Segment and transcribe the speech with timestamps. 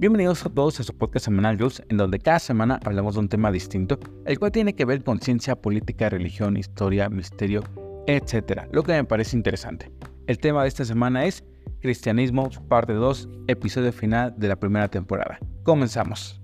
[0.00, 3.28] Bienvenidos a todos a su podcast semanal Jules, en donde cada semana hablamos de un
[3.28, 7.64] tema distinto, el cual tiene que ver con ciencia, política, religión, historia, misterio,
[8.06, 8.68] etc.
[8.70, 9.90] Lo que me parece interesante.
[10.28, 11.42] El tema de esta semana es
[11.80, 15.40] Cristianismo, parte 2, episodio final de la primera temporada.
[15.64, 16.40] Comenzamos.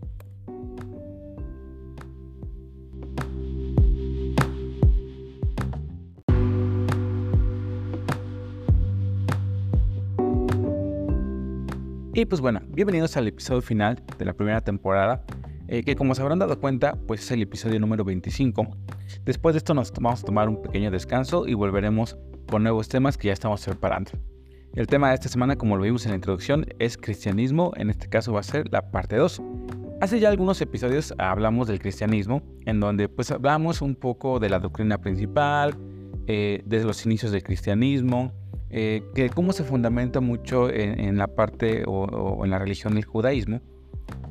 [12.17, 15.25] Y pues bueno, bienvenidos al episodio final de la primera temporada,
[15.67, 18.69] eh, que como se habrán dado cuenta, pues es el episodio número 25.
[19.25, 22.17] Después de esto nos vamos a tomar un pequeño descanso y volveremos
[22.49, 24.13] con nuevos temas que ya estamos preparando.
[24.75, 28.09] El tema de esta semana, como lo vimos en la introducción, es cristianismo, en este
[28.09, 29.43] caso va a ser la parte 2.
[30.01, 34.61] Hace ya algunos episodios hablamos del cristianismo, en donde pues hablamos un poco de la
[34.61, 35.77] doctrina principal,
[36.29, 38.33] eh, desde los inicios del cristianismo,
[38.71, 43.61] eh, que cómo se fundamenta mucho en, la parte o, en la religión del judaísmo.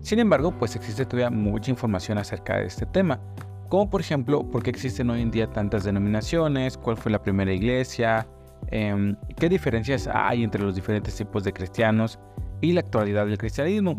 [0.02, 3.22] Sin embargo, pues existe todavía mucha información acerca de este tema,
[3.70, 7.54] como por ejemplo, por qué existen hoy en día tantas denominaciones, cuál fue la primera
[7.54, 8.28] iglesia,
[8.70, 12.20] em, qué diferencias hay entre los diferentes tipos de cristianos
[12.62, 13.98] y la actualidad del cristianismo.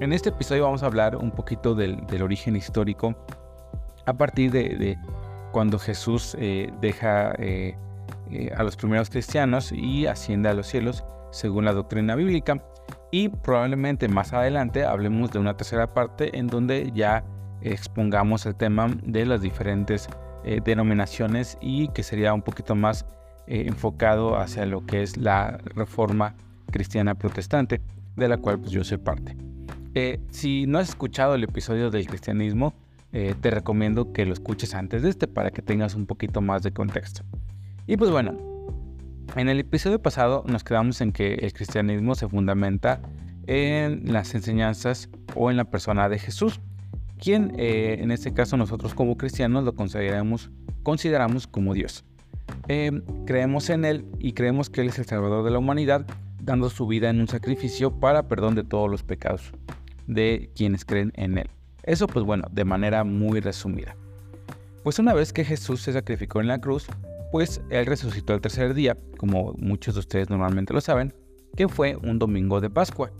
[0.00, 3.14] En este episodio vamos a hablar un poquito del, origen histórico
[4.06, 4.98] a partir de,
[5.52, 7.32] cuando Jesús eh, deja
[8.30, 12.64] eh, a los primeros cristianos y asciende a los cielos según la doctrina bíblica.
[13.10, 17.24] Y probablemente más adelante hablemos de una tercera parte en donde ya
[17.60, 20.08] expongamos el tema de las diferentes
[20.44, 23.06] eh, denominaciones y que sería un poquito más
[23.46, 26.34] eh, enfocado hacia lo que es la reforma
[26.70, 27.80] cristiana protestante,
[28.16, 29.36] de la cual pues, yo soy parte.
[30.30, 32.74] si no has escuchado el episodio del cristianismo,
[33.12, 36.72] te recomiendo que lo escuches antes de este para que tengas un poquito más de
[36.72, 37.22] contexto.
[37.86, 38.34] Y pues bueno,
[39.36, 43.02] en el episodio pasado nos quedamos en que el cristianismo se fundamenta
[43.46, 46.60] en las enseñanzas o en la persona de Jesús,
[47.18, 50.50] quien eh, en este caso nosotros como cristianos lo consideramos,
[50.82, 52.04] consideramos como Dios.
[52.68, 56.06] Eh, creemos en Él y creemos que Él es el Salvador de la humanidad,
[56.40, 59.52] dando su vida en un sacrificio para perdón de todos los pecados
[60.06, 61.50] de quienes creen en Él.
[61.82, 63.94] Eso pues bueno, de manera muy resumida.
[64.82, 66.88] Pues una vez que Jesús se sacrificó en la cruz,
[67.34, 71.12] pues él resucitó el tercer día, como muchos de ustedes normalmente lo saben,
[71.56, 73.10] que fue un domingo de Pascua.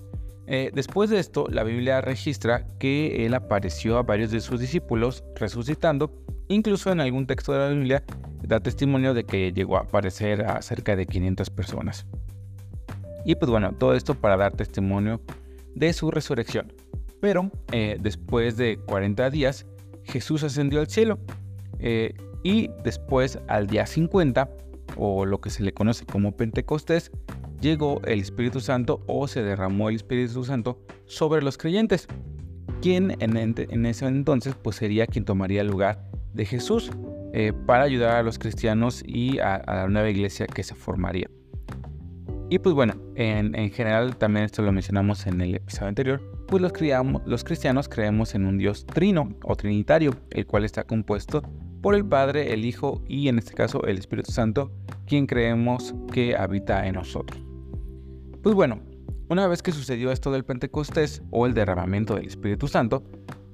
[0.47, 5.25] Eh, después de esto, la Biblia registra que él apareció a varios de sus discípulos
[5.35, 6.13] resucitando,
[6.47, 8.05] incluso en algún texto de la Biblia
[8.45, 12.07] da testimonio de que llegó a aparecer a cerca de 500 personas.
[13.25, 15.21] Y pues bueno, todo esto para dar testimonio
[15.75, 16.73] de su resurrección.
[17.21, 19.67] Pero eh, después de 40 días,
[20.05, 21.19] Jesús ascendió al cielo.
[21.81, 24.49] Eh, y después, al día 50,
[24.97, 27.11] o lo que se le conoce como Pentecostés,
[27.61, 32.07] llegó el Espíritu Santo o se derramó el Espíritu Santo sobre los creyentes,
[32.83, 36.05] quien en, ese entonces pues sería quien tomaría el lugar
[36.35, 36.91] de Jesús
[37.33, 41.31] eh, para ayudar a los cristianos y a, la nueva iglesia que se formaría.
[42.51, 46.73] Y pues bueno, en, general también esto lo mencionamos en el episodio anterior, pues los,
[47.25, 51.43] los cristianos creemos en un Dios trino o trinitario, el cual está compuesto
[51.85, 54.73] por el Padre, el Hijo y en este caso el Espíritu Santo,
[55.07, 57.39] quien creemos que habita en nosotros.
[58.43, 58.81] Pues bueno,
[59.29, 63.05] una vez que sucedió esto del Pentecostés o el derramamiento del Espíritu Santo,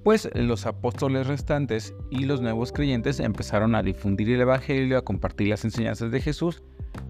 [0.05, 5.49] pues los apóstoles restantes y los nuevos creyentes empezaron a difundir el Evangelio, a compartir
[5.49, 6.63] las enseñanzas de Jesús,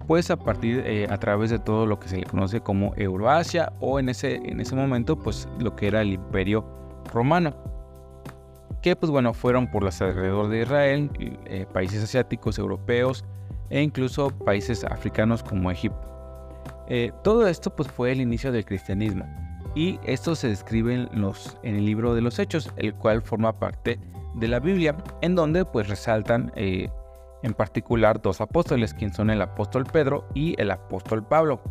[0.07, 3.73] pues a partir, eh, a través de todo lo que se le conoce como Euroasia
[3.79, 6.65] o en ese, en ese momento, pues lo que era el Imperio
[7.13, 7.80] Romano
[8.81, 11.11] que pues bueno, fueron por los alrededor de Israel,
[11.45, 13.23] eh, países asiáticos, europeos
[13.69, 16.07] e incluso países africanos como Egipto.
[16.87, 19.25] Eh, todo esto pues fue el inicio del cristianismo
[19.75, 23.57] y esto se describe en, los, en el libro de los Hechos, el cual forma
[23.57, 23.99] parte
[24.35, 26.89] de la Biblia, en donde pues resaltan eh,
[27.43, 31.61] en particular dos apóstoles, quien son el apóstol Pedro y el apóstol Pablo.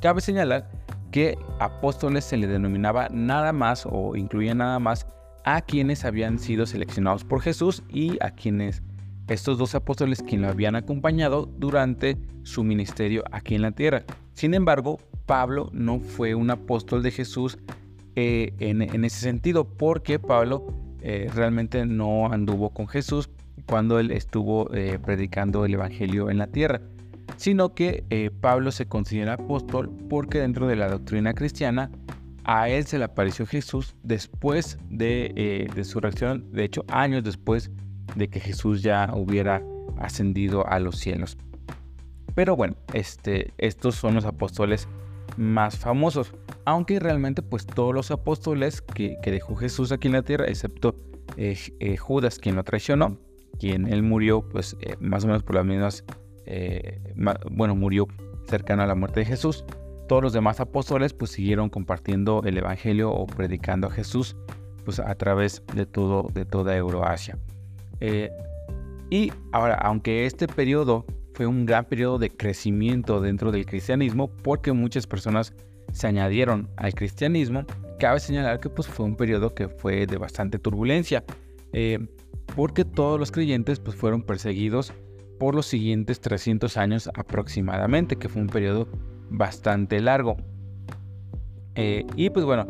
[0.00, 0.68] Cabe señalar
[1.10, 5.06] que apóstoles se le denominaba nada más o incluía nada más
[5.44, 8.82] a quienes habían sido seleccionados por Jesús y a quienes
[9.28, 14.04] estos dos apóstoles quien lo habían acompañado durante su ministerio aquí en la tierra.
[14.32, 17.58] Sin embargo, Pablo no fue un apóstol de Jesús
[18.16, 20.66] eh, en, ese sentido, porque Pablo
[21.00, 23.30] eh, realmente no anduvo con Jesús
[23.66, 26.82] cuando él estuvo eh, predicando el Evangelio en la tierra,
[27.36, 31.90] sino que Pablo se considera apóstol porque dentro de la doctrina cristiana
[32.44, 37.70] a él se le apareció Jesús después eh, de, su reacción, de hecho años después
[38.14, 39.62] de que Jesús ya hubiera
[39.98, 41.36] ascendido a los cielos.
[42.34, 44.88] Pero bueno, este, estos son los apóstoles
[45.36, 46.32] más famosos.
[46.64, 50.94] aunque realmente pues todos los apóstoles que, dejó Jesús aquí en la tierra, excepto
[51.36, 53.18] eh, eh, Judas quien lo traicionó,
[53.58, 56.04] quien él murió pues más o menos por las mismas,
[57.50, 58.06] bueno, murió
[58.46, 59.64] cercano a la muerte de Jesús,
[60.08, 64.36] todos los demás apóstoles pues siguieron compartiendo el evangelio o predicando a Jesús
[64.84, 67.38] pues a través de todo de toda Euroasia.
[69.10, 74.72] y ahora, aunque este periodo fue un gran periodo de crecimiento dentro del cristianismo porque
[74.72, 75.52] muchas personas
[75.92, 77.64] se añadieron al cristianismo,
[77.98, 81.24] cabe señalar que pues, fue un periodo que fue de bastante turbulencia,
[81.72, 81.98] eh,
[82.56, 84.92] porque todos los creyentes pues, fueron perseguidos
[85.38, 88.88] por los siguientes 300 años aproximadamente, que fue un periodo
[89.30, 90.36] bastante largo.
[91.74, 92.66] Eh, y pues bueno,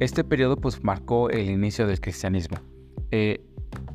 [0.00, 2.58] este periodo pues marcó el inicio del cristianismo.
[3.10, 3.44] Eh,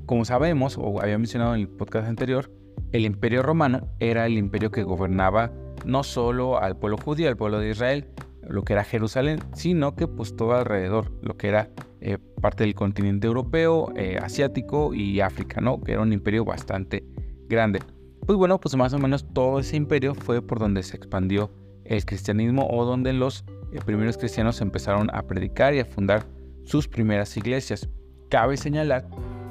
[0.06, 2.52] como sabemos, o había mencionado en el podcast anterior,
[2.92, 5.52] el imperio romano era el imperio que gobernaba
[5.86, 8.08] no solo al pueblo judío, al pueblo de Israel,
[8.48, 11.70] lo que era Jerusalén, sino que pues todo alrededor, lo que era
[12.02, 15.82] eh, parte del continente europeo, asiático y África, ¿no?
[15.82, 17.06] Que era un imperio bastante
[17.48, 17.80] grande.
[18.26, 21.52] Pues bueno, pues más o menos todo ese imperio fue por donde se expandió
[21.86, 26.26] el cristianismo o donde los eh, primeros cristianos empezaron a predicar y a fundar
[26.64, 27.90] sus primeras iglesias.
[28.30, 29.08] Cabe señalar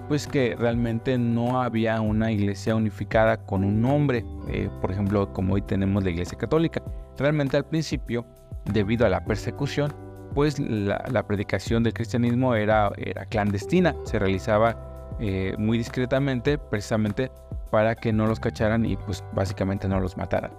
[0.09, 5.55] pues que realmente no había una iglesia unificada con un nombre, eh, por ejemplo, como
[5.55, 6.83] hoy tenemos la iglesia católica.
[7.17, 8.27] Realmente al principio,
[8.67, 9.95] debido a la persecución,
[10.35, 12.91] pues la, predicación del cristianismo era,
[13.29, 17.31] clandestina, se realizaba eh, muy discretamente, precisamente
[17.71, 20.53] para que no los cacharan y pues básicamente no los mataran.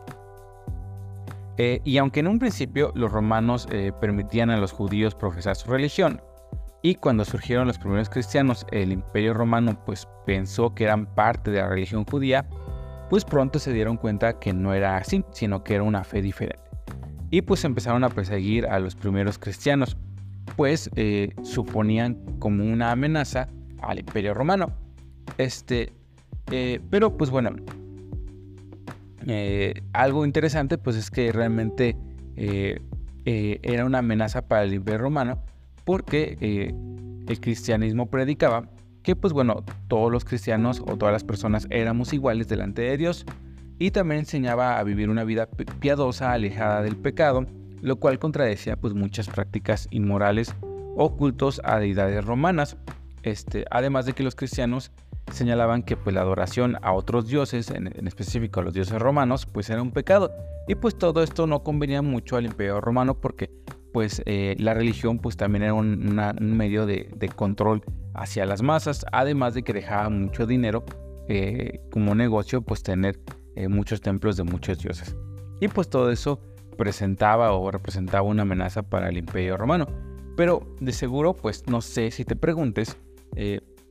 [1.57, 3.67] Eh, y aunque en un principio los romanos
[4.01, 6.21] permitían a los judíos profesar su religión,
[6.85, 11.59] y cuando surgieron los primeros cristianos, el imperio romano pues pensó que eran parte de
[11.59, 12.45] la religión judía,
[13.09, 16.59] pues pronto se dieron cuenta que no era así, sino que era una fe diferente.
[17.29, 19.95] Y pues empezaron a perseguir a los primeros cristianos,
[20.57, 23.47] pues eh, suponían como una amenaza
[23.81, 24.73] al imperio romano.
[25.37, 25.93] Este,
[26.51, 27.51] eh, pero pues bueno,
[29.27, 31.95] eh, algo interesante pues es que realmente
[32.35, 35.43] era una amenaza para el imperio romano
[35.83, 36.73] porque eh,
[37.27, 38.69] el cristianismo predicaba
[39.01, 43.25] que pues bueno, todos los cristianos o todas las personas éramos iguales delante de Dios
[43.79, 45.49] y también enseñaba a vivir una vida
[45.79, 47.45] piadosa, alejada del pecado,
[47.81, 50.55] lo cual contradecía pues muchas prácticas inmorales
[50.95, 52.77] o cultos a deidades romanas.
[53.23, 54.91] Este, además de que los cristianos
[55.33, 59.45] señalaban que pues la adoración a otros dioses, en, en, específico a los dioses romanos,
[59.45, 60.31] pues era un pecado.
[60.67, 63.49] Y pues todo esto no convenía mucho al imperio romano porque
[63.93, 67.83] pues eh, la religión pues también era un, medio de, control
[68.13, 70.83] hacia las masas, además de que dejaba mucho dinero
[71.29, 73.19] eh, como negocio pues tener
[73.55, 75.15] eh, muchos templos de muchos dioses.
[75.61, 76.41] Y pues todo eso
[76.75, 79.87] presentaba o representaba una amenaza para el imperio romano.
[80.35, 82.97] Pero de seguro pues no sé si te preguntes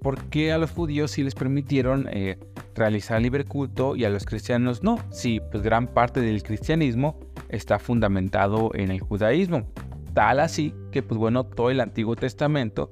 [0.03, 2.09] por qué a los judíos sí les permitieron
[2.75, 4.99] realizar libre culto y a los cristianos no.
[5.11, 9.67] Si pues gran parte del cristianismo está fundamentado en el judaísmo.
[10.15, 12.91] Tal así que, pues bueno, todo el Antiguo Testamento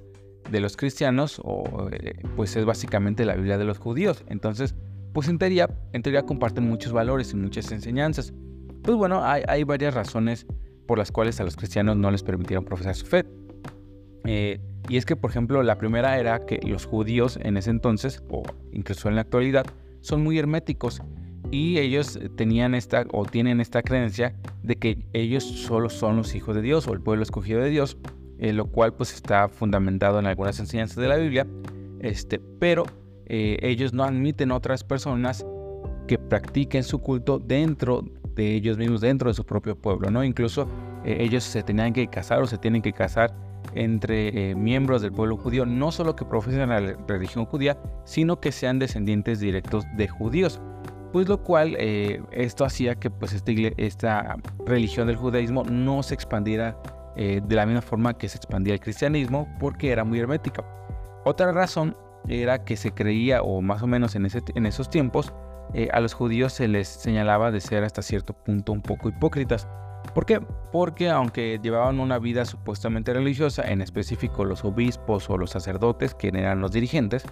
[0.50, 4.24] de los cristianos, o, eh, pues es básicamente la Biblia de los judíos.
[4.28, 4.74] Entonces,
[5.12, 8.32] pues en teoría, en teoría comparten muchos valores y muchas enseñanzas.
[8.82, 10.46] Pues bueno, hay, varias razones
[10.86, 13.26] por las cuales a los cristianos no les permitieron profesar su fe.
[14.24, 18.22] Eh, y es que, por ejemplo, la primera era que los judíos en ese entonces,
[18.28, 19.66] o incluso en la actualidad,
[20.00, 21.02] son muy herméticos
[21.50, 26.54] y ellos tenían esta o tienen esta creencia de que ellos solo son los hijos
[26.54, 27.96] de Dios o el pueblo escogido de Dios,
[28.38, 31.46] eh, lo cual pues está fundamentado en algunas enseñanzas de la Biblia,
[32.00, 32.84] este, pero
[33.26, 35.44] eh, ellos no admiten otras personas
[36.06, 40.24] que practiquen su culto dentro de ellos mismos, dentro de su propio pueblo, ¿no?
[40.24, 40.68] Incluso
[41.04, 43.34] eh, ellos se tenían que casar o se tienen que casar
[43.74, 48.78] entre miembros del pueblo judío, no solo que profesen la religión judía, sino que sean
[48.78, 50.60] descendientes directos de judíos
[51.12, 54.36] pues lo cual eh, esto hacía que pues esta, esta,
[54.66, 56.76] religión del judaísmo no se expandiera
[57.16, 60.64] eh, de la misma forma que se expandía el cristianismo porque era muy hermética.
[61.24, 61.96] Otra razón
[62.28, 65.32] era que se creía, o más o menos en, ese, en esos tiempos,
[65.74, 69.68] eh, a los judíos se les señalaba de ser hasta cierto punto un poco hipócritas.
[70.14, 70.40] ¿Por qué?
[70.72, 76.28] Porque aunque llevaban una vida supuestamente religiosa, en específico los obispos o los sacerdotes, que
[76.28, 77.24] eran los dirigentes,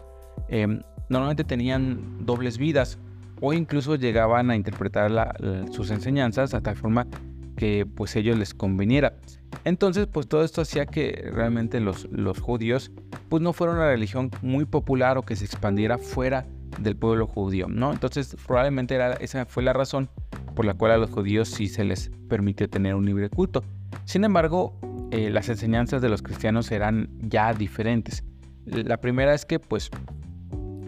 [1.09, 2.99] normalmente tenían dobles vidas
[3.41, 5.11] o incluso llegaban a interpretar
[5.71, 7.07] sus enseñanzas a tal forma
[7.57, 9.15] que pues ellos les conveniera.
[9.65, 12.93] Entonces pues todo esto hacía que realmente los, los judíos
[13.29, 16.47] pues no fuera una religión muy popular o que se expandiera fuera
[16.79, 17.93] del pueblo judío, ¿no?
[17.93, 20.09] Entonces probablemente era, esa fue la razón
[20.59, 23.63] por la cual a los judíos sí se les permitió tener un libre culto.
[24.07, 24.77] Sin embargo,
[25.13, 28.25] eh, las enseñanzas de los cristianos eran ya diferentes.
[28.67, 29.89] La primera es que pues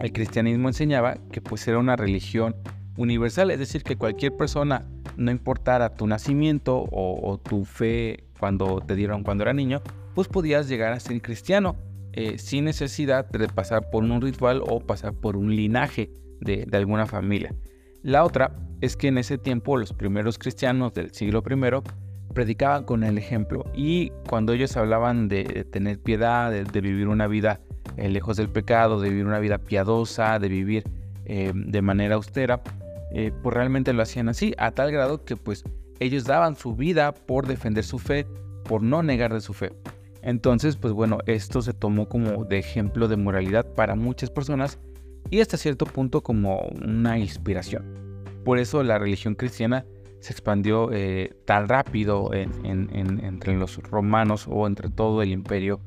[0.01, 2.53] el cristianismo enseñaba que pues era una religión
[2.97, 8.97] universal, es decir, que cualquier persona, no importara tu nacimiento o, tu fe cuando te
[8.97, 9.81] dieron cuando era niño,
[10.15, 11.77] pues podías llegar a ser cristiano
[12.11, 16.11] eh, sin necesidad de pasar por un ritual o pasar por un linaje
[16.41, 17.55] de, alguna familia.
[18.03, 23.03] La otra es que en ese tiempo los primeros cristianos del siglo I predicaban con
[23.03, 27.61] el ejemplo y cuando ellos hablaban de tener piedad, de, vivir una vida
[27.97, 30.83] eh, lejos del pecado, de vivir una vida piadosa, de vivir
[31.25, 32.61] eh, de manera austera,
[33.13, 35.63] eh, pues realmente lo hacían así, a tal grado que pues
[35.99, 38.25] ellos daban su vida por defender su fe,
[38.63, 39.73] por no negar de su fe.
[40.23, 44.79] Entonces, pues bueno, esto se tomó como de ejemplo de moralidad para muchas personas
[45.29, 48.00] y hasta cierto punto como una inspiración.
[48.43, 49.85] Por eso la religión cristiana
[50.19, 55.81] se expandió eh, tan rápido entre los romanos o entre todo el imperio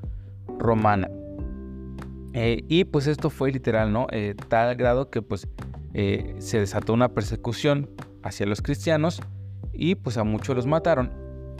[0.58, 1.08] romano.
[2.32, 4.08] Eh, y pues esto fue literal, ¿no?
[4.48, 5.46] tal grado que pues
[5.94, 7.88] eh, se desató una persecución
[8.24, 9.22] hacia los cristianos
[9.72, 11.12] y pues a muchos los mataron,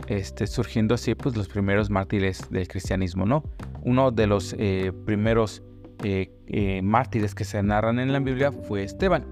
[0.07, 3.43] este, surgiendo así pues los primeros mártires del cristianismo, ¿no?
[3.83, 5.63] Uno de los eh, primeros
[6.03, 9.25] eh, mártires que se narran en la Biblia fue Esteban,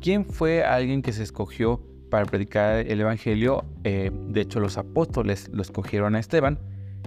[0.00, 5.62] quien fue alguien que se escogió para predicar el Evangelio, de hecho los apóstoles lo
[5.62, 6.58] escogieron a Esteban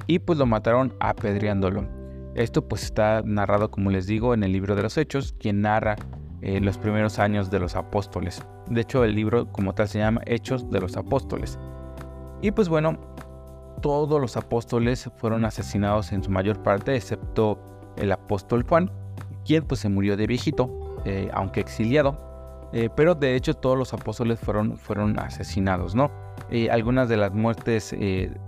[0.08, 1.88] y pues lo mataron apedreándolo.
[2.36, 5.96] Esto pues está narrado, como les digo, en el libro de los Hechos, quien narra
[6.42, 8.44] eh, los primeros años de los apóstoles.
[8.70, 11.60] De hecho, el libro como tal se llama Hechos de los Apóstoles.
[12.42, 13.00] Y pues bueno,
[13.82, 17.60] todos los apóstoles fueron asesinados en su mayor parte, excepto
[17.98, 18.92] el apóstol Juan,
[19.46, 22.33] quien pues se murió de viejito, eh, aunque exiliado.
[22.74, 26.12] Eh, pero de hecho todos los apóstoles fueron, fueron asesinados, ¿no?
[26.72, 27.96] algunas de las muertes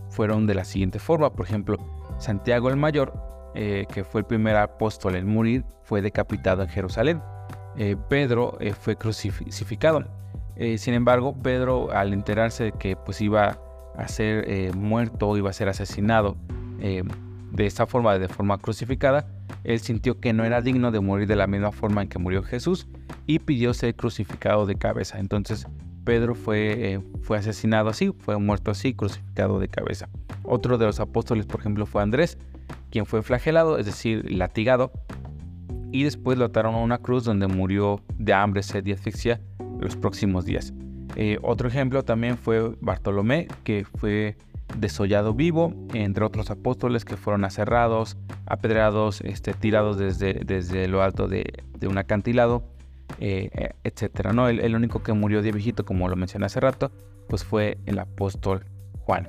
[0.09, 1.77] fueron de la siguiente forma, por ejemplo,
[2.19, 3.13] Santiago el Mayor,
[3.55, 7.21] que fue el primer apóstol en morir, fue decapitado en Jerusalén.
[7.77, 10.05] Eh, Pedro eh, fue crucificado.
[10.55, 13.59] Eh, sin embargo, Pedro al enterarse de que pues iba
[13.97, 16.35] a ser muerto, iba a ser asesinado
[16.79, 19.25] de esta forma, de forma crucificada,
[19.63, 22.43] él sintió que no era digno de morir de la misma forma en que murió
[22.43, 22.87] Jesús
[23.27, 25.19] y pidió ser crucificado de cabeza.
[25.19, 25.67] Entonces
[26.03, 30.09] Pedro fue, fue asesinado así, fue muerto así, crucificado de cabeza.
[30.43, 32.37] Otro de los apóstoles, por ejemplo, fue Andrés,
[32.91, 34.91] quien fue flagelado, es decir, latigado
[35.91, 39.39] y después lo ataron a una cruz donde murió de hambre, sed y asfixia
[39.79, 40.73] los próximos días.
[41.15, 44.35] Eh, otro ejemplo también fue Bartolomé, que fue
[44.77, 51.29] desollado vivo, entre otros apóstoles que fueron aserrados, apedreados, este, tirados desde, desde lo alto
[51.29, 51.45] de,
[51.87, 52.63] un acantilado,
[53.19, 54.31] eh, eh, etc.
[54.33, 54.47] ¿no?
[54.49, 56.91] El, el, único que murió de viejito, como lo mencioné hace rato,
[57.27, 58.65] pues fue el apóstol
[58.99, 59.27] Juan.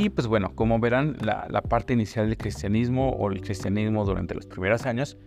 [0.00, 4.46] Y pues bueno, como verán, la, parte inicial del cristianismo o el cristianismo durante los
[4.46, 5.18] primeros años,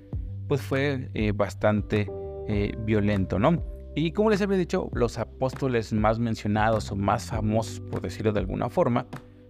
[0.48, 2.10] pues fue eh, bastante
[2.48, 3.62] eh, violento, ¿no?
[3.93, 8.39] Y como les había dicho, los apóstoles más mencionados o más famosos, por decirlo de
[8.39, 9.05] alguna forma,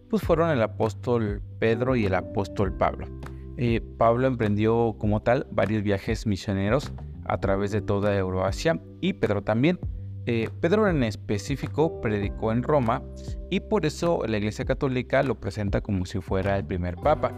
[0.10, 3.08] pues fueron el apóstol Pedro y el apóstol Pablo.
[3.58, 6.92] Eh, Pablo emprendió como tal varios viajes misioneros
[7.26, 9.80] a través de toda Euroasia y Pedro también.
[10.26, 13.04] Eh, Pedro en específico predicó en Roma
[13.50, 17.32] y por eso la Iglesia Católica lo presenta como si fuera el primer papa,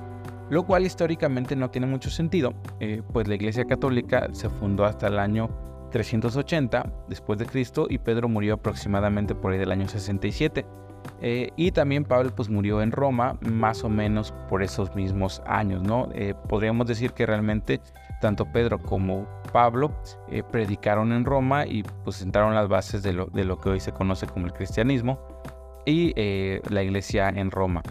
[0.50, 5.08] lo cual históricamente no tiene mucho sentido, eh, pues la Iglesia Católica se fundó hasta
[5.08, 5.50] el año
[5.94, 10.66] 380 después de Cristo y Pedro murió aproximadamente por ahí del año 67.
[11.22, 15.84] Eh, y también Pablo pues murió en Roma más o menos por esos mismos años,
[15.84, 16.10] ¿no?
[16.48, 17.82] podríamos decir que realmente
[18.24, 19.92] tanto Pedro como Pablo
[20.30, 24.26] eh, predicaron en Roma y pues sentaron las bases de lo, que hoy se conoce
[24.28, 25.20] como el cristianismo
[25.86, 27.84] y eh, la iglesia en Roma.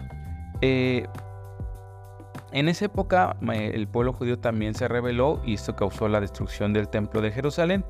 [2.53, 6.73] Eh, en esa época el pueblo judío también se rebeló y esto causó la destrucción
[6.73, 7.83] del templo de Jerusalén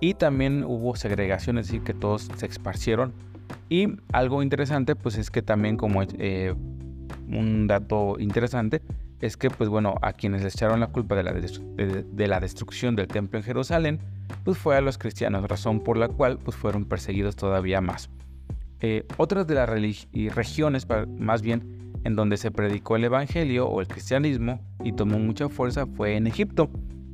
[0.00, 3.12] y también hubo segregación, es decir, que todos se esparcieron.
[3.70, 8.82] Y algo interesante pues es que también como un dato interesante,
[9.20, 12.94] es que, pues bueno, a quienes les echaron la culpa de la, de, la destrucción
[12.94, 14.00] del templo en Jerusalén,
[14.44, 18.10] pues fue a los cristianos, razón por la cual pues fueron perseguidos todavía más.
[18.80, 20.86] Eh, otras de las regiones,
[21.18, 25.86] más bien, en donde se predicó el Evangelio o el cristianismo y tomó mucha fuerza
[25.86, 26.70] fue en Egipto,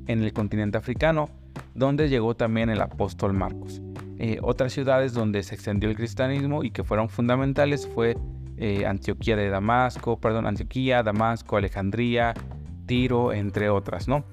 [0.06, 1.28] en el continente africano,
[1.74, 3.80] donde llegó también el apóstol Marcos.
[4.18, 8.16] Eh, otras ciudades donde se extendió el cristianismo y que fueron fundamentales fue
[8.56, 12.34] eh, Antioquía de Damasco, perdón, Antioquía, Damasco, Alejandría,
[12.86, 14.24] Tiro, entre otras, ¿no?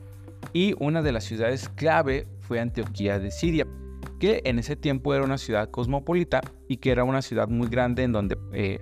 [0.53, 3.65] y una de las ciudades clave fue Antioquía de Siria,
[4.19, 8.03] que en ese tiempo era una ciudad cosmopolita y que era una ciudad muy grande
[8.03, 8.79] en donde eh,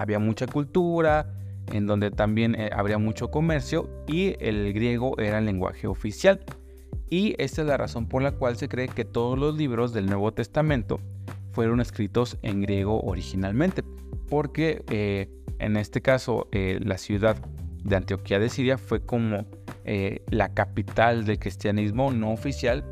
[0.00, 1.32] había mucha cultura,
[1.72, 6.40] en donde también eh, habría mucho comercio y el griego era el lenguaje oficial.
[7.08, 10.06] Y esta es la razón por la cual se cree que todos los libros del
[10.06, 11.00] Nuevo Testamento
[11.52, 13.82] fueron escritos en griego originalmente,
[14.28, 17.36] porque eh, en este caso la ciudad
[17.84, 19.46] de Antioquía de Siria fue como
[20.30, 22.84] la capital del cristianismo no oficial,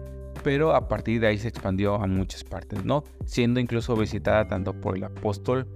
[0.44, 3.02] pero a partir de ahí se expandió a muchas partes, ¿no?
[3.24, 5.66] Siendo incluso visitada tanto por el apóstol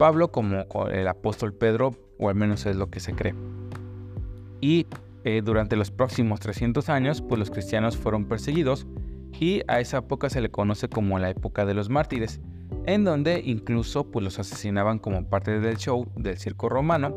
[0.00, 3.34] Pablo como el apóstol Pedro, o al menos es lo que se cree.
[4.62, 4.86] Y
[5.24, 8.86] eh, durante los próximos 300 años, pues los cristianos fueron perseguidos
[9.38, 12.40] y a esa época se le conoce como la época de los mártires,
[12.86, 17.14] en donde incluso pues los asesinaban como parte del show del circo romano.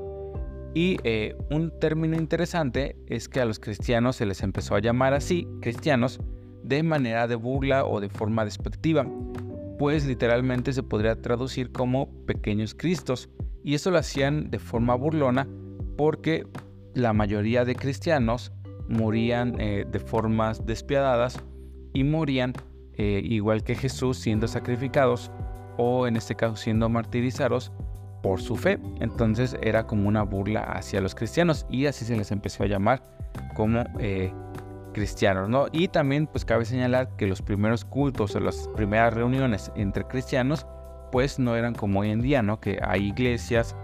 [0.74, 5.14] Y eh, un término interesante es que a los cristianos se les empezó a llamar
[5.14, 6.20] así, cristianos,
[6.64, 9.08] de manera de burla o de forma despectiva,
[9.84, 13.30] pues literalmente se podría traducir como pequeños cristos,
[13.66, 15.46] y eso lo hacían de forma burlona
[15.98, 16.48] porque
[16.94, 18.54] la mayoría de cristianos
[18.88, 21.44] morían eh, de formas despiadadas
[21.94, 22.54] y morían
[22.94, 25.30] eh, igual que Jesús siendo sacrificados
[25.78, 27.74] o en este caso siendo martirizados
[28.22, 28.80] por su fe.
[29.02, 33.04] Entonces era como una burla hacia los cristianos y así se les empezó a llamar
[33.54, 34.32] como eh,
[34.94, 35.66] cristianos, ¿no?
[35.72, 40.66] Y también pues cabe señalar que los primeros cultos o las primeras reuniones entre cristianos
[41.12, 42.60] pues no eran como hoy en día, ¿no?
[42.60, 43.76] Que hay iglesias,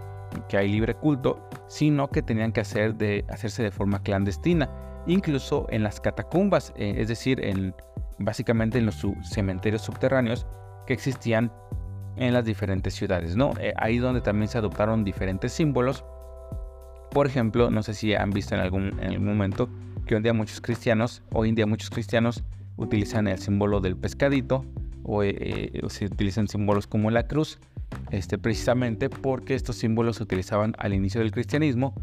[0.48, 4.68] que hay libre culto, sino que tenían que hacer de, hacerse de forma clandestina,
[5.06, 7.74] incluso en las catacumbas, eh, es decir, en,
[8.18, 10.46] básicamente en los cementerios subterráneos
[10.86, 11.52] que existían
[12.16, 13.52] en las diferentes ciudades, ¿no?
[13.60, 16.04] Eh, ahí donde también se adoptaron diferentes símbolos.
[17.10, 19.68] Por ejemplo, no sé si han visto en algún, en algún momento
[20.06, 22.42] que hoy en día muchos cristianos, hoy día muchos cristianos
[22.76, 24.64] utilizan el símbolo del pescadito
[25.02, 27.58] o, eh, eh, se utilizan símbolos como la cruz,
[28.10, 31.94] este, precisamente porque estos símbolos se utilizaban al inicio del cristianismo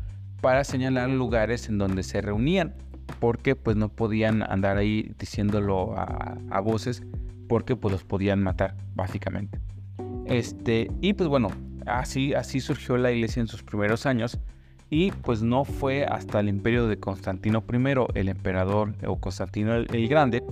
[0.41, 2.75] para señalar lugares en donde se reunían,
[3.19, 7.03] porque pues no podían andar ahí diciéndolo a, voces,
[7.47, 9.59] porque pues los podían matar, básicamente.
[10.25, 11.49] Este, y pues bueno,
[11.85, 14.37] así, así surgió la iglesia en sus primeros años,
[14.89, 20.07] y pues no fue hasta el imperio de Constantino I, el emperador o Constantino el,
[20.07, 20.43] Grande,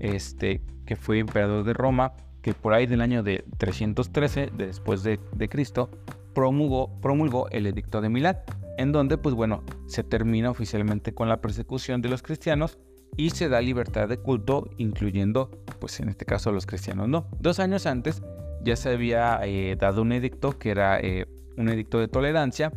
[0.00, 5.18] este, que fue emperador de Roma, que por ahí del año de 313 después de,
[5.48, 5.90] Cristo
[6.34, 8.38] promulgó, promulgó el edicto de Milán,
[8.78, 12.78] en donde pues bueno, se termina oficialmente con la persecución de los cristianos
[13.16, 17.28] y se da libertad de culto, incluyendo pues en este caso los cristianos, ¿no?
[17.40, 18.22] Dos años antes
[18.62, 22.72] ya se había eh, dado un edicto que era eh, un edicto de tolerancia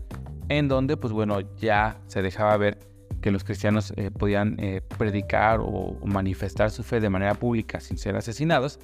[0.50, 2.80] en donde pues bueno ya se dejaba ver
[3.22, 7.98] que los cristianos eh, podían eh, predicar o, manifestar su fe de manera pública sin
[7.98, 8.80] ser asesinados,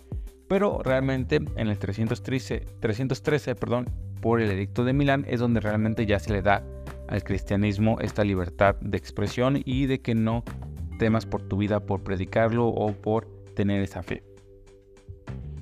[0.48, 3.90] pero realmente en el 313, 313 perdón,
[4.22, 6.64] por el edicto de Milán es donde realmente ya se le da
[7.08, 10.44] al cristianismo esta libertad de expresión y de que no
[11.00, 14.24] temas por tu vida por predicarlo o por tener esa fe.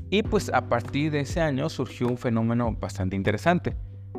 [0.09, 3.75] Y pues a partir de ese año surgió un fenómeno bastante interesante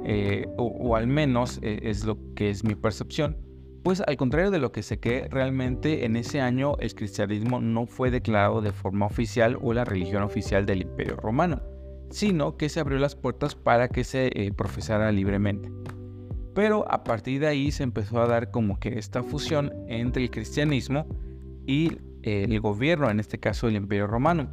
[0.06, 3.38] eh, o, al menos eh, es lo que es mi percepción,
[3.82, 7.86] pues al contrario de lo que sé que realmente en ese año el cristianismo no
[7.86, 11.62] fue declarado de forma oficial o la religión oficial del imperio romano,
[12.10, 15.72] sino que se abrió las puertas para que se eh, profesara libremente.
[16.54, 20.30] Pero a partir de ahí se empezó a dar como que esta fusión entre el
[20.30, 21.06] cristianismo
[21.66, 24.48] y el gobierno, en este caso el imperio romano.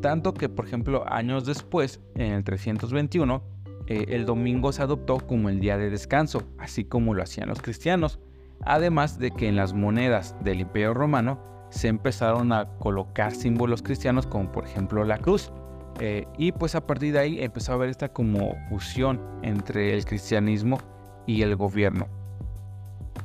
[0.00, 3.53] Tanto que, por ejemplo, años después, en el 321,
[3.86, 7.60] eh, el domingo se adoptó como el día de descanso, así como lo hacían los
[7.60, 8.18] cristianos.
[8.62, 11.38] Además de que en las monedas del Imperio Romano
[11.70, 15.52] se empezaron a colocar símbolos cristianos como por ejemplo la cruz.
[16.00, 20.04] Eh, y pues a partir de ahí empezó a haber esta como fusión entre el
[20.04, 20.78] cristianismo
[21.26, 22.06] y el gobierno.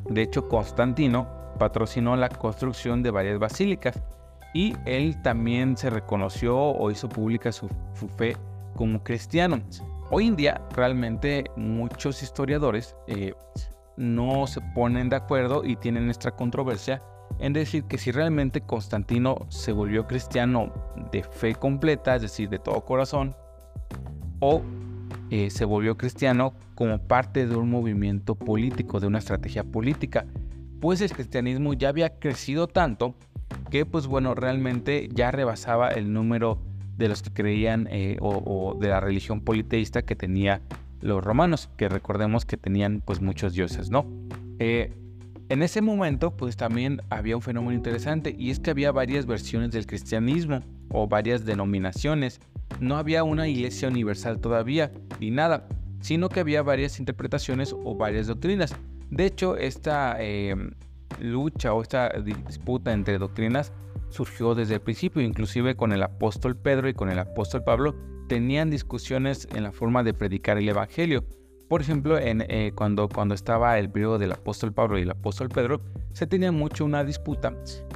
[0.09, 4.01] De hecho, Constantino patrocinó la construcción de varias basílicas
[4.53, 7.69] y él también se reconoció o hizo pública su
[8.17, 8.35] fe
[8.75, 9.61] como cristiano.
[10.11, 13.33] Hoy en día realmente muchos historiadores eh,
[13.95, 17.03] no se ponen de acuerdo y tienen esta controversia
[17.37, 20.73] en decir que si realmente Constantino se volvió cristiano
[21.11, 23.35] de fe completa, es decir, de todo corazón,
[24.39, 24.63] o
[25.29, 30.25] eh, se volvió cristiano como parte de un movimiento político, de una estrategia política,
[30.81, 33.13] pues el cristianismo ya había crecido tanto
[33.69, 36.59] que pues bueno, realmente ya rebasaba el número
[36.99, 40.61] de los que creían eh, o, de la religión politeísta que tenía
[41.01, 44.05] los romanos, que recordemos que tenían pues muchos dioses, ¿no?
[44.59, 44.91] Eh,
[45.47, 49.71] En ese momento, pues también había un fenómeno interesante y es que había varias versiones
[49.71, 52.39] del cristianismo o varias denominaciones.
[52.79, 55.67] No había una iglesia universal todavía ni nada,
[56.01, 58.75] sino que había varias interpretaciones o varias doctrinas.
[59.09, 60.53] De hecho, esta eh,
[61.19, 63.71] lucha o esta disputa entre doctrinas
[64.09, 67.95] surgió desde el principio, inclusive con el apóstol Pedro y con el apóstol Pablo
[68.27, 71.25] tenían discusiones en la forma de predicar el Evangelio.
[71.67, 75.49] Por ejemplo, en, eh, cuando, cuando estaba el periodo del apóstol Pablo y el apóstol
[75.49, 75.81] Pedro,
[76.13, 77.53] se tenía mucho una disputa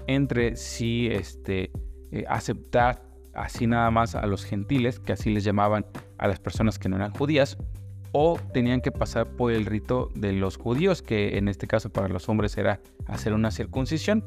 [0.08, 1.72] entre si este,
[2.12, 3.02] eh, aceptar
[3.34, 5.86] así nada más a los gentiles, que así les llamaban
[6.20, 7.58] a las personas que no eran judías,
[8.12, 12.08] o tenían que pasar por el rito de los judíos, que en este caso para
[12.08, 14.24] los hombres era hacer una circuncisión.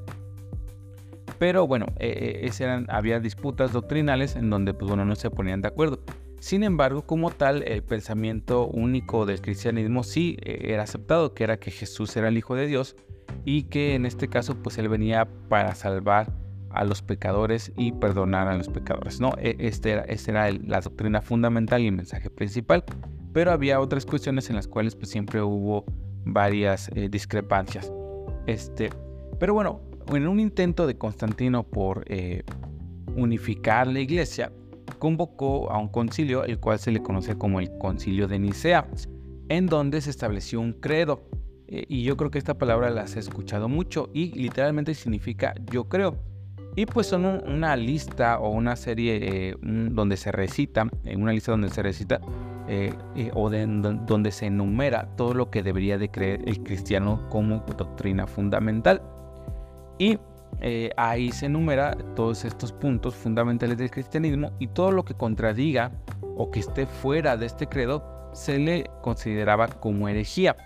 [1.39, 5.69] Pero bueno, eh, eran, había disputas doctrinales en donde pues, bueno, no se ponían de
[5.69, 6.01] acuerdo.
[6.39, 11.59] Sin embargo, como tal, el pensamiento único del cristianismo sí eh, era aceptado, que era
[11.59, 12.97] que Jesús era el Hijo de Dios
[13.45, 16.33] y que en este caso pues él venía para salvar
[16.71, 19.21] a los pecadores y perdonar a los pecadores.
[19.21, 19.33] ¿no?
[19.39, 22.85] E, este era, este era la doctrina fundamental y el mensaje principal,
[23.33, 25.85] pero había otras cuestiones en las cuales pues siempre hubo
[26.25, 27.91] varias eh, discrepancias.
[28.47, 28.91] Este,
[29.39, 32.45] pero bueno, en un intento de Constantino por eh,
[33.17, 34.53] unificar la iglesia,
[34.99, 38.89] convocó a un concilio, el cual se le conoce como el concilio de Nicea,
[39.49, 41.29] en donde se estableció un credo.
[41.69, 45.89] Eh, y yo creo que esta palabra la has escuchado mucho y literalmente significa yo
[45.89, 46.17] creo.
[46.77, 51.53] Y pues son una lista o una serie eh, donde se recita, en una lista
[51.53, 52.21] donde se recita
[52.69, 52.93] eh,
[53.33, 59.01] o donde se enumera todo lo que debería de creer el cristiano como doctrina fundamental.
[59.99, 60.19] Y
[60.61, 65.91] eh, ahí se enumera todos estos puntos fundamentales del cristianismo y todo lo que contradiga
[66.37, 70.57] o que esté fuera de este credo se le consideraba como herejía.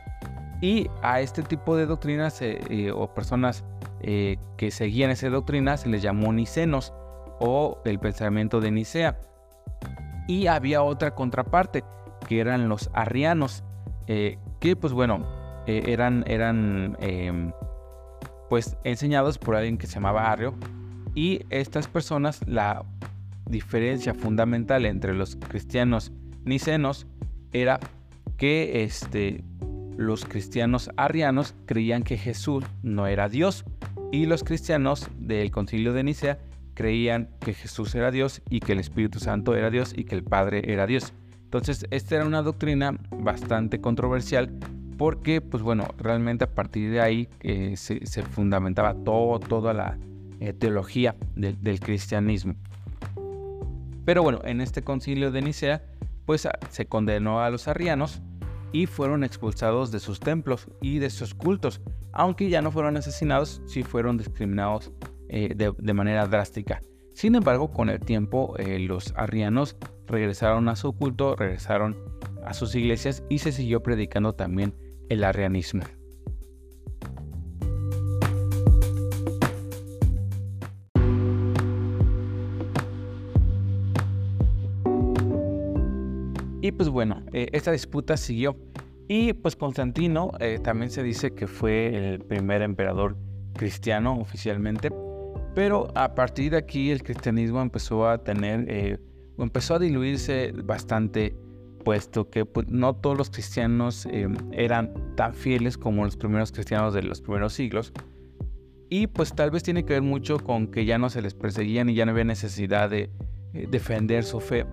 [0.63, 3.65] Y a este tipo de doctrinas eh, eh, o personas
[4.03, 6.95] que seguían esa doctrina se les llamó nicenos
[7.39, 9.21] o el pensamiento de Nicea.
[10.27, 11.85] Y había otra contraparte
[12.27, 13.63] que eran los arrianos,
[14.07, 15.27] que pues bueno,
[15.67, 17.53] eran, eran em,
[18.51, 20.55] pues enseñados por alguien que se llamaba Arrio
[21.15, 22.85] y estas personas la
[23.49, 26.13] diferencia fundamental entre los cristianos
[26.45, 27.07] nicenos
[27.53, 27.79] era
[28.37, 29.45] que este,
[29.97, 33.65] los cristianos arrianos creían que Jesús no era Dios
[34.11, 36.39] y los cristianos del concilio de Nicea
[36.75, 40.25] creían que Jesús era Dios y que el Espíritu Santo era Dios y que el
[40.25, 41.13] Padre era Dios.
[41.45, 44.59] Entonces, esta era una doctrina bastante controversial
[45.01, 49.97] porque pues bueno, realmente a partir de ahí eh, se, fundamentaba todo, toda la
[50.41, 52.55] eh, teología del cristianismo.
[54.05, 55.83] Pero bueno, en este concilio de Nicea,
[56.27, 58.21] pues se condenó a los arrianos
[58.73, 61.81] y fueron expulsados de sus templos y de sus cultos,
[62.13, 64.93] aunque ya no fueron asesinados, sí fueron discriminados
[65.31, 66.83] eh, de, manera drástica.
[67.15, 71.97] Sin embargo, con el tiempo, los arrianos regresaron a su culto, regresaron
[72.45, 74.75] a sus iglesias y se siguió predicando también
[75.11, 75.83] el arrianismo.
[86.63, 88.57] Y pues bueno, eh, esta disputa siguió.
[89.09, 93.17] Y pues Constantino eh, también se dice que fue el primer emperador
[93.55, 94.91] cristiano oficialmente.
[95.55, 98.99] Pero a partir de aquí el cristianismo empezó a tener, eh,
[99.39, 101.35] empezó a diluirse bastante
[101.85, 106.95] puesto que pues, no todos los cristianos eh, eran tan fieles como los primeros cristianos
[106.95, 107.93] de los primeros siglos.
[108.89, 111.89] Y pues tal vez tiene que ver mucho con que ya no se les perseguían
[111.89, 113.11] y ya no había necesidad de
[113.55, 114.67] eh, defender su fe.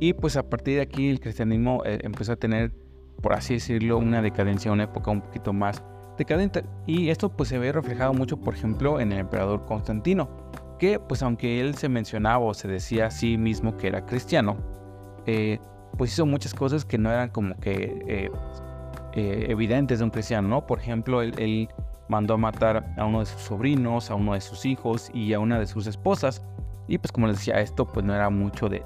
[0.00, 2.72] Y pues a partir de aquí el cristianismo eh, empezó a tener,
[3.22, 5.82] por así decirlo, una decadencia, una época un poquito más
[6.18, 6.64] decadente.
[6.86, 10.28] Y esto pues se ve reflejado mucho, por ejemplo, en el emperador Constantino,
[10.78, 14.56] que pues aunque él se mencionaba o se decía a sí mismo que era cristiano,
[15.98, 18.30] pues hizo muchas cosas que no eran como que eh,
[19.12, 20.66] eh, evidentes de un cristiano, ¿no?
[20.66, 21.68] Por ejemplo, él,
[22.08, 25.40] mandó a matar a uno de sus sobrinos, a uno de sus hijos y a
[25.40, 26.42] una de sus esposas.
[26.86, 28.82] Y pues como les decía, esto pues no era mucho de,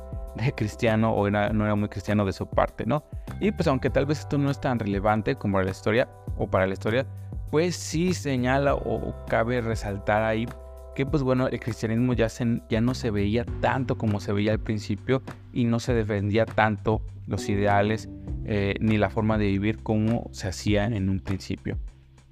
[0.56, 3.04] cristiano o no era muy cristiano de su parte, ¿no?
[3.38, 6.48] Y pues aunque tal vez esto no es tan relevante como para la historia o
[6.48, 7.06] para la historia,
[7.52, 10.48] pues sí señala o cabe resaltar ahí
[10.94, 12.28] que pues bueno, el cristianismo ya,
[12.68, 17.02] ya no se veía tanto como se veía al principio y no se defendía tanto
[17.26, 18.08] los ideales
[18.44, 21.78] eh, ni la forma de vivir como se hacía en un principio.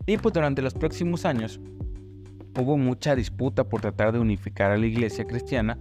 [0.06, 1.60] Y pues durante los próximos años
[2.58, 5.78] hubo mucha disputa por tratar de unificar a la iglesia cristiana,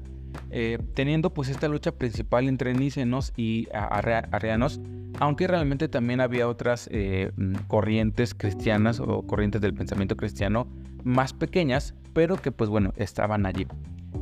[0.51, 4.79] eh, teniendo pues esta lucha principal entre nícenos y arrianos,
[5.19, 10.67] aunque realmente también había otras eh, mm, corrientes cristianas o corrientes del pensamiento cristiano
[11.03, 13.67] más pequeñas, pero que pues bueno, estaban allí.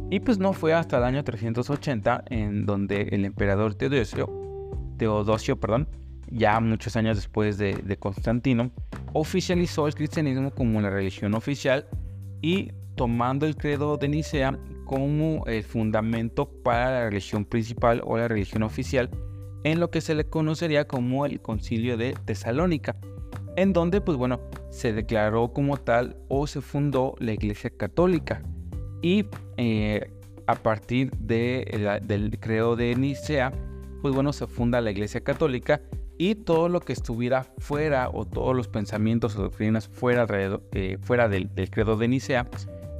[0.10, 4.30] Y pues no fue hasta el año 380 en donde el emperador Teodosio,
[4.97, 5.88] Teodosio perdón,
[6.30, 8.71] ya muchos años después de, de Constantino,
[9.13, 11.88] oficializó el cristianismo como la religión oficial
[12.41, 18.28] y tomando el credo de Nicea como el fundamento para la religión principal o la
[18.28, 19.10] religión oficial
[19.63, 22.95] en lo que se le conocería como el concilio de Tesalónica,
[23.56, 28.41] en donde pues bueno, se declaró como tal o se fundó la iglesia católica
[29.01, 29.25] y
[29.58, 30.12] eh,
[30.47, 33.53] a partir de del credo de Nicea,
[34.01, 35.82] pues bueno, se funda la iglesia católica
[36.17, 40.25] y todo lo que estuviera fuera o todos los pensamientos o doctrinas fuera,
[40.71, 40.97] eh,
[41.30, 42.47] del, credo de Nicea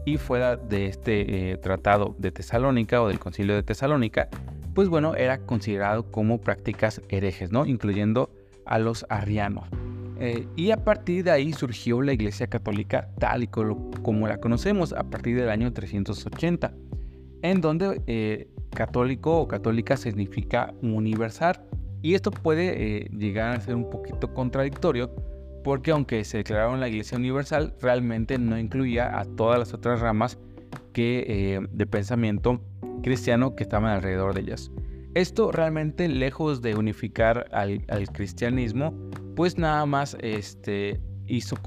[0.06, 4.30] y fuera de este eh, tratado de Tesalónica o del concilio de Tesalónica,
[4.74, 7.66] pues bueno, era considerado como prácticas herejes, ¿no?
[7.66, 8.30] Incluyendo
[8.66, 9.68] a los arrianos.
[10.20, 14.94] Eh, y a partir de ahí surgió la Iglesia Católica tal y como, la conocemos
[14.94, 16.74] a partir del año 380,
[17.44, 21.62] en donde católico o católica significa universal
[22.02, 25.14] y esto puede eh, llegar a ser un poquito contradictorio
[25.64, 30.38] porque aunque se declararon la Iglesia Universal, realmente no incluía a todas las otras ramas
[30.94, 32.62] que, eh, de pensamiento
[33.04, 34.72] cristiano que estaban alrededor de ellas.
[35.14, 38.94] Esto realmente, lejos de unificar al, cristianismo,
[39.38, 41.58] pues nada más este, hizo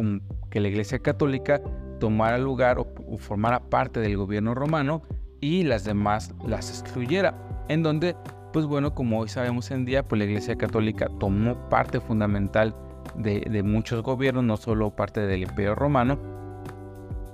[0.50, 1.62] que la Iglesia Católica
[2.00, 5.02] tomara lugar o, formara parte del gobierno romano
[5.40, 8.16] y las demás las excluyera, en donde
[8.52, 12.74] pues bueno, como hoy sabemos en día, pues la Iglesia Católica tomó parte fundamental
[13.14, 16.18] de, muchos gobiernos, no solo parte del Imperio Romano,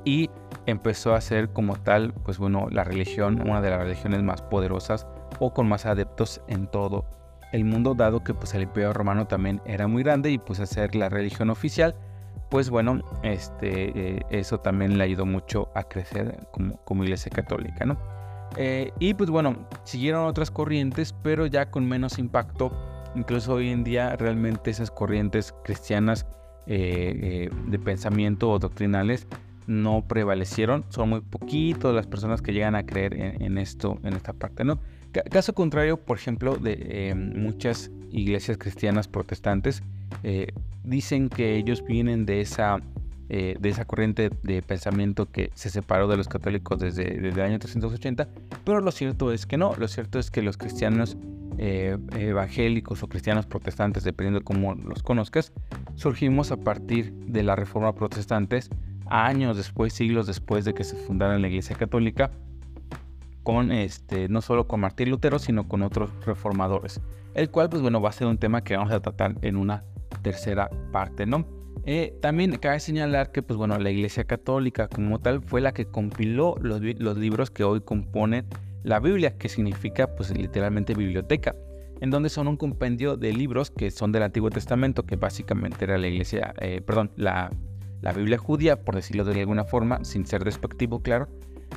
[0.05, 0.29] y
[0.67, 5.07] empezó a ser como tal, pues bueno, la religión, una de las religiones más poderosas
[5.39, 7.07] o con más adeptos en todo
[7.57, 10.67] el mundo, dado que pues el Imperio Romano también era muy grande y pues a
[10.67, 11.97] ser la religión oficial,
[12.51, 17.85] pues bueno, este, eh, eso también le ayudó mucho a crecer como, como iglesia católica,
[17.85, 17.99] ¿no?
[18.57, 22.73] Eh, y pues bueno, siguieron otras corrientes, pero ya con menos impacto.
[23.15, 26.27] Incluso hoy en día realmente esas corrientes cristianas
[26.67, 29.27] eh, de pensamiento o doctrinales
[29.67, 30.85] no prevalecieron.
[30.91, 34.79] Son muy poquitos las personas que llegan a creer en, esto, en esta parte, ¿no?
[35.25, 39.83] Caso contrario, por ejemplo, de muchas iglesias cristianas protestantes,
[40.85, 42.81] dicen que ellos vienen de esa
[43.29, 47.59] eh, de esa corriente de pensamiento que se separó de los católicos desde, el año
[47.59, 48.29] 380,
[48.65, 51.17] pero lo cierto es que no, lo cierto es que los cristianos
[51.59, 55.53] eh, evangélicos o cristianos protestantes, dependiendo de cómo los conozcas,
[55.97, 58.61] surgimos a partir de la reforma protestante,
[59.07, 62.31] años después, siglos después de que se fundara la Iglesia Católica,
[63.71, 67.01] este, no solo con Martín Lutero, sino con otros reformadores,
[67.35, 69.85] el cual, pues bueno, va a ser un tema que vamos a tratar en una
[70.23, 71.47] tercera parte, ¿no?
[71.85, 75.87] Eh, también cabe señalar que, pues bueno, la Iglesia Católica como tal fue la que
[75.87, 78.45] compiló los, libros que hoy componen
[78.83, 81.55] la Biblia, que significa, pues literalmente biblioteca,
[82.01, 85.97] en donde son un compendio de libros que son del Antiguo Testamento, que básicamente era
[85.97, 87.51] la Iglesia, eh, perdón, la,
[88.15, 91.29] Biblia judía, por decirlo de alguna forma, sin ser despectivo, claro,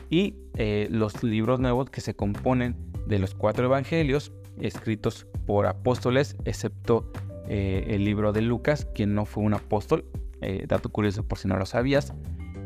[0.09, 2.75] y eh, los libros nuevos que se componen
[3.07, 7.11] de los cuatro evangelios escritos por apóstoles, excepto
[7.47, 10.05] eh, el libro de Lucas, quien no fue un apóstol,
[10.41, 12.13] eh, dato curioso por si no lo sabías,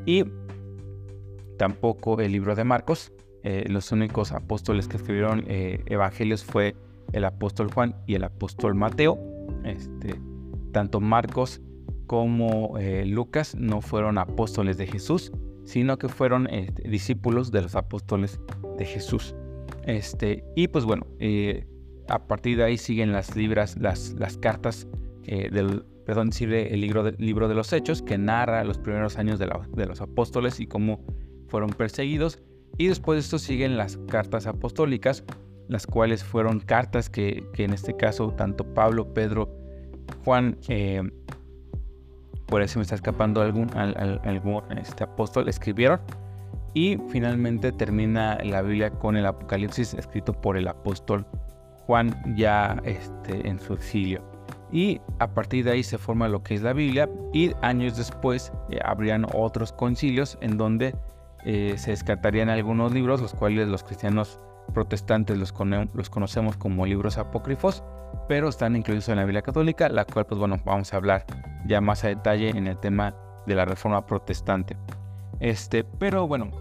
[0.06, 0.26] y
[1.58, 3.12] tampoco el libro de Marcos.
[3.44, 6.78] Los únicos apóstoles que escribieron evangelios fue
[7.12, 9.20] el apóstol Juan y el apóstol Mateo.
[9.66, 10.16] Este,
[10.72, 11.60] tanto Marcos
[12.08, 15.34] como Lucas no fueron apóstoles de Jesús,
[15.66, 18.40] sino que fueron este, discípulos de los apóstoles
[18.78, 19.36] de Jesús.
[19.86, 21.06] Este, y pues bueno,
[22.10, 24.88] a partir de ahí siguen las libras, las, las cartas
[25.26, 29.40] eh, del, perdón, el libro de, libro de los Hechos, que narra los primeros años
[29.40, 29.48] de,
[29.86, 31.04] los apóstoles y cómo
[31.48, 32.40] fueron perseguidos.
[32.78, 35.24] Y después de esto siguen las cartas apostólicas,
[35.70, 39.50] las cuales fueron cartas que, en este caso tanto Pablo, Pedro,
[40.26, 41.02] Juan, eh,
[42.46, 46.00] por eso me está escapando algún, algún este apóstol, escribieron.
[46.76, 51.26] Y finalmente termina la Biblia con el Apocalipsis escrito por el apóstol
[51.86, 54.24] Juan ya este, en su exilio.
[54.72, 58.52] Y a partir de ahí se forma lo que es la Biblia y años después
[58.72, 60.96] eh, habrían otros concilios en donde
[61.46, 64.40] eh, se descartarían algunos libros, los cuales los cristianos
[64.74, 65.54] protestantes los,
[65.94, 67.84] los, conocemos como libros apócrifos,
[68.28, 71.26] pero están incluidos en la Biblia católica, la cual pues bueno, vamos a hablar
[71.66, 74.78] ya más a detalle en el tema de la reforma protestante.
[75.40, 76.52] Este, pero bueno,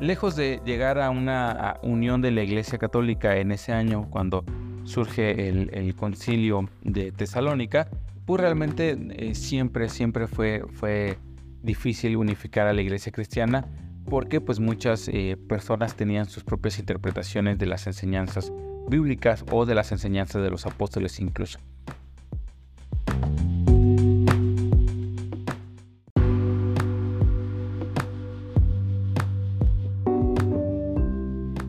[0.00, 4.44] lejos de llegar a una unión de la Iglesia Católica en ese año cuando
[4.84, 7.88] surge el, concilio de Tesalónica,
[8.26, 11.18] pues realmente eh, siempre, siempre fue, fue
[11.62, 13.66] difícil unificar a la iglesia cristiana
[14.08, 18.52] porque pues muchas eh, personas tenían sus propias interpretaciones de las enseñanzas
[18.88, 21.58] bíblicas o de las enseñanzas de los apóstoles incluso.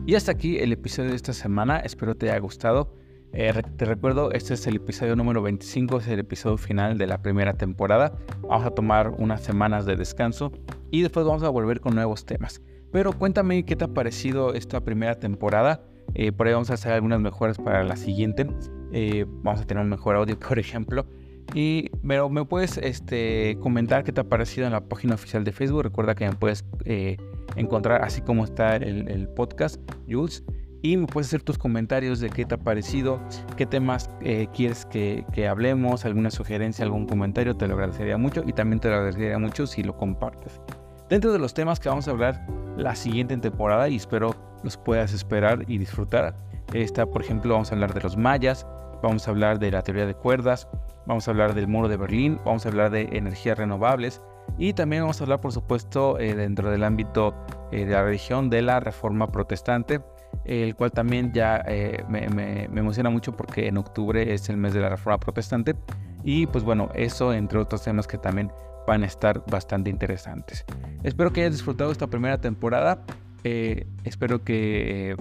[0.06, 2.94] Y hasta aquí el episodio de esta semana, espero te haya gustado.
[3.32, 7.22] Eh, te recuerdo, este es el episodio número 25, es el episodio final de la
[7.22, 8.12] primera temporada.
[8.42, 10.52] Vamos a tomar unas semanas de descanso
[10.90, 12.62] y después vamos a volver con nuevos temas.
[12.92, 15.82] Pero cuéntame qué te ha parecido esta primera temporada.
[16.14, 18.46] Eh, por ahí vamos a hacer algunas mejoras para la siguiente.
[18.92, 21.06] Eh, vamos a tener un mejor audio, por ejemplo.
[21.54, 25.52] Y pero me puedes este, comentar qué te ha parecido en la página oficial de
[25.52, 25.82] Facebook.
[25.82, 26.64] Recuerda que me puedes
[27.56, 30.42] encontrar así como está el, el podcast, Jules
[30.84, 33.18] y me puedes hacer tus comentarios de qué te ha parecido,
[33.56, 38.52] qué temas eh, quieres que, hablemos, alguna sugerencia, algún comentario, te lo agradecería mucho y
[38.52, 40.60] también te lo agradecería mucho si lo compartes.
[41.08, 45.12] Dentro de los temas que vamos a hablar la siguiente temporada y espero los puedas
[45.12, 46.34] esperar y disfrutar,
[46.72, 48.66] está por ejemplo vamos a hablar de los mayas,
[49.02, 50.68] vamos a hablar de la teoría de cuerdas,
[51.06, 54.22] vamos a hablar del muro de Berlín, vamos a hablar de energías renovables
[54.58, 57.34] y también vamos a hablar por supuesto eh, dentro del ámbito
[57.72, 60.00] eh, de la religión de la reforma protestante
[60.44, 64.80] el cual también ya eh, me, emociona mucho porque en octubre es el mes de
[64.80, 65.74] la Reforma Protestante
[66.22, 68.50] y pues bueno, eso entre otros temas que también
[68.86, 70.64] van a estar bastante interesantes.
[71.02, 73.04] Espero que hayas disfrutado esta primera temporada,
[73.44, 75.16] eh, espero que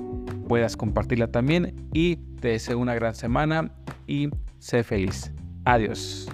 [0.47, 3.71] puedas compartirla también y te deseo una gran semana
[4.07, 5.31] y sé feliz.
[5.65, 6.29] Adiós.